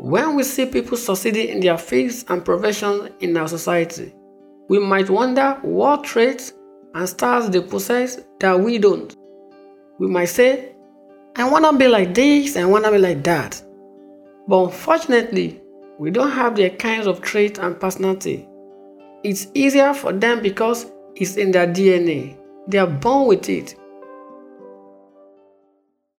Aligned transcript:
When 0.00 0.36
we 0.36 0.44
see 0.44 0.64
people 0.64 0.96
succeeding 0.96 1.48
in 1.48 1.58
their 1.58 1.76
fields 1.76 2.24
and 2.28 2.44
professions 2.44 3.10
in 3.18 3.36
our 3.36 3.48
society, 3.48 4.14
we 4.68 4.78
might 4.78 5.10
wonder 5.10 5.58
what 5.62 6.04
traits 6.04 6.52
and 6.94 7.08
styles 7.08 7.50
they 7.50 7.60
possess 7.60 8.20
that 8.38 8.60
we 8.60 8.78
don't. 8.78 9.12
We 9.98 10.06
might 10.06 10.26
say, 10.26 10.76
I 11.34 11.50
want 11.50 11.64
to 11.64 11.76
be 11.76 11.88
like 11.88 12.14
this 12.14 12.54
and 12.54 12.66
I 12.66 12.68
want 12.68 12.84
to 12.84 12.92
be 12.92 12.98
like 12.98 13.24
that. 13.24 13.60
But 14.46 14.66
unfortunately, 14.66 15.60
we 15.98 16.12
don't 16.12 16.30
have 16.30 16.54
their 16.54 16.70
kinds 16.70 17.08
of 17.08 17.20
traits 17.20 17.58
and 17.58 17.80
personality. 17.80 18.48
It's 19.24 19.48
easier 19.52 19.94
for 19.94 20.12
them 20.12 20.42
because 20.42 20.92
it's 21.16 21.34
in 21.36 21.50
their 21.50 21.66
DNA. 21.66 22.38
They 22.68 22.78
are 22.78 22.86
born 22.86 23.26
with 23.26 23.48
it. 23.48 23.74